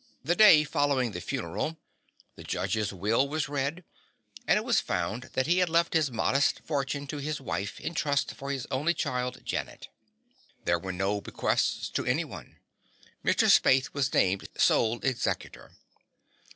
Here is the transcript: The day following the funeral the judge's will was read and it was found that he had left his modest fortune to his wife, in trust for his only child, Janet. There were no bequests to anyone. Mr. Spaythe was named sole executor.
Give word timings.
The 0.23 0.35
day 0.35 0.63
following 0.63 1.11
the 1.11 1.21
funeral 1.21 1.77
the 2.35 2.41
judge's 2.43 2.91
will 2.91 3.29
was 3.29 3.47
read 3.47 3.83
and 4.47 4.57
it 4.57 4.63
was 4.65 4.79
found 4.79 5.29
that 5.33 5.45
he 5.45 5.59
had 5.59 5.69
left 5.69 5.93
his 5.93 6.09
modest 6.09 6.61
fortune 6.65 7.05
to 7.05 7.17
his 7.17 7.39
wife, 7.39 7.79
in 7.79 7.93
trust 7.93 8.33
for 8.33 8.51
his 8.51 8.65
only 8.71 8.95
child, 8.95 9.45
Janet. 9.45 9.89
There 10.65 10.79
were 10.79 10.91
no 10.91 11.21
bequests 11.21 11.87
to 11.89 12.03
anyone. 12.03 12.57
Mr. 13.23 13.47
Spaythe 13.47 13.93
was 13.93 14.11
named 14.11 14.49
sole 14.57 14.99
executor. 15.03 15.73